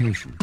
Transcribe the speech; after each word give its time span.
expectation. 0.00 0.37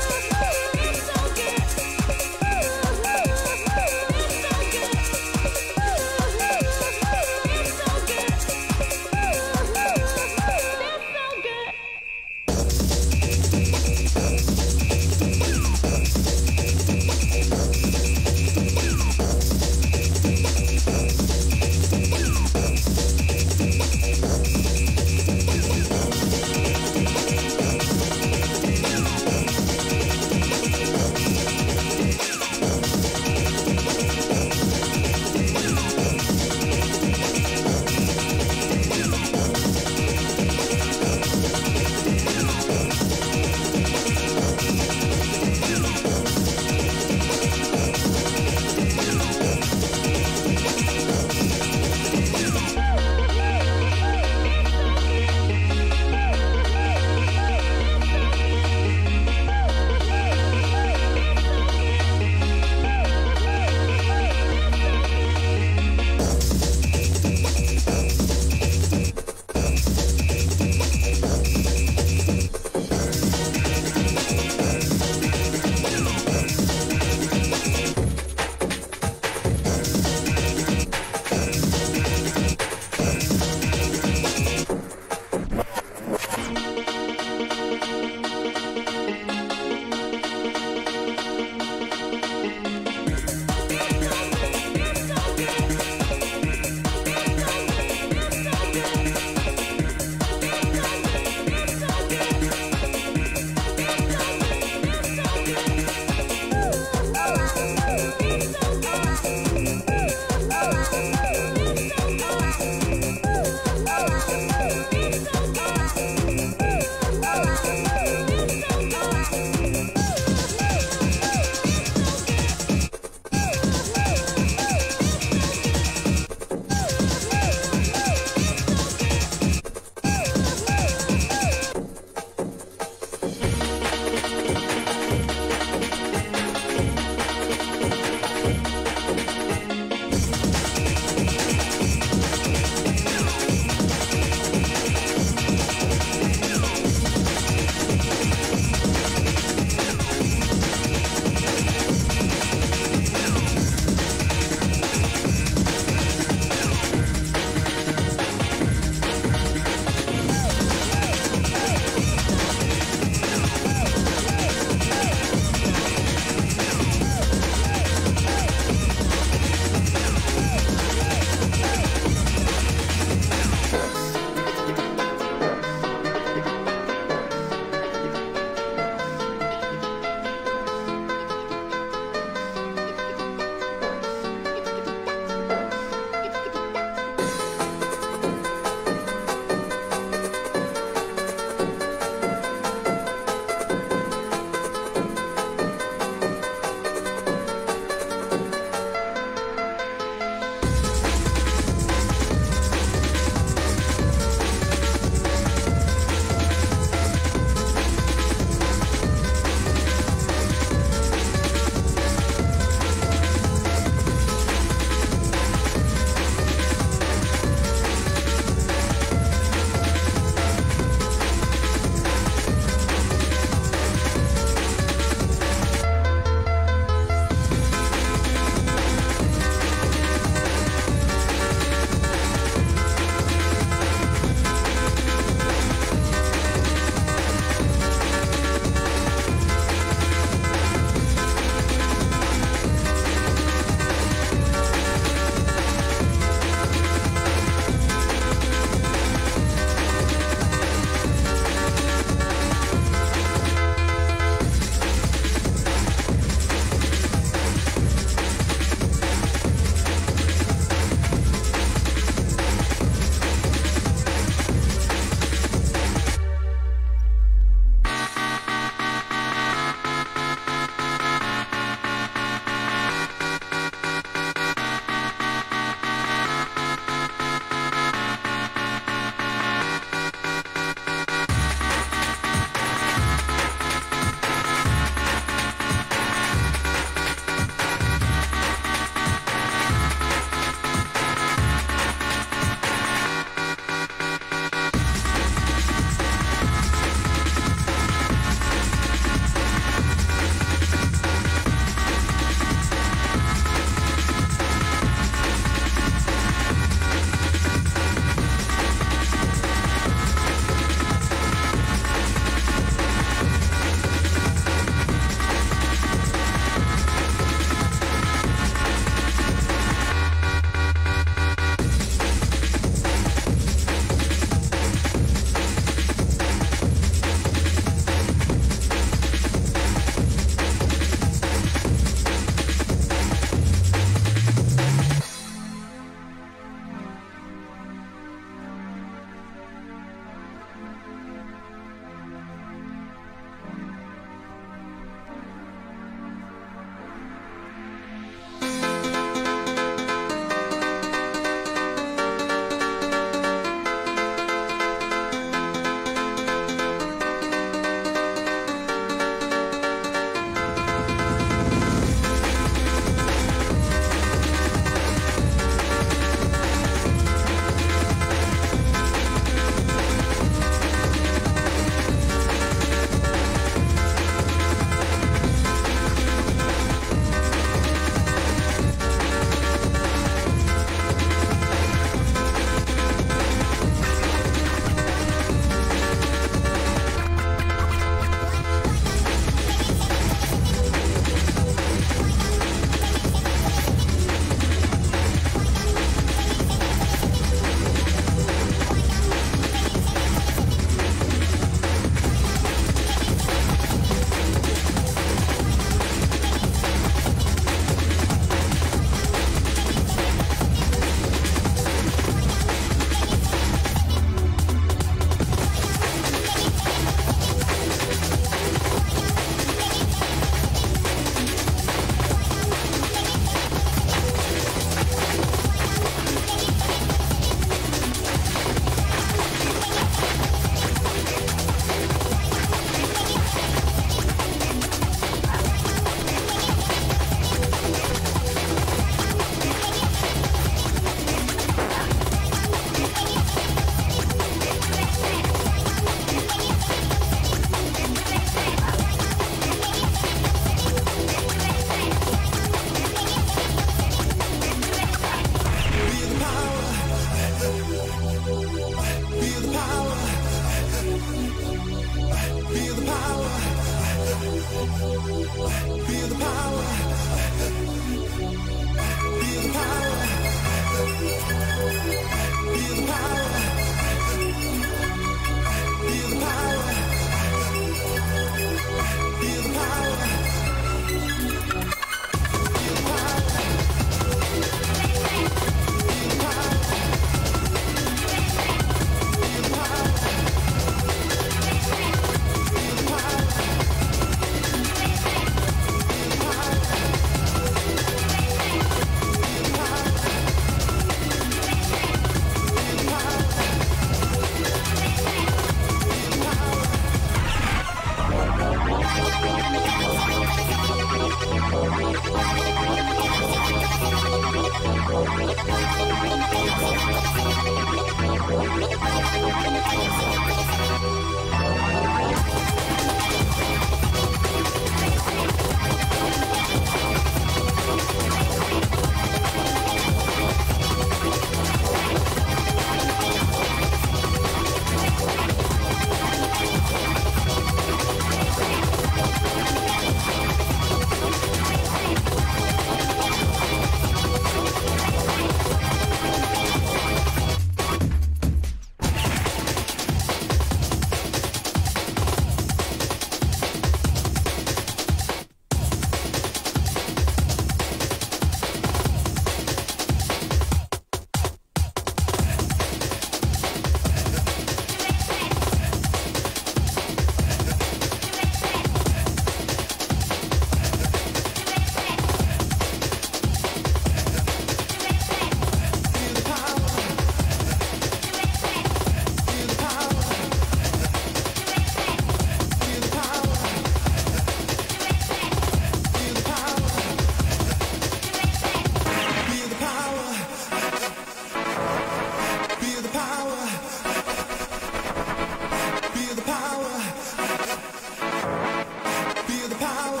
Mutation. 599.60 600.00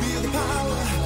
Feel 0.00 1.05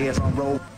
heads 0.00 0.18
on 0.18 0.34
roll. 0.36 0.69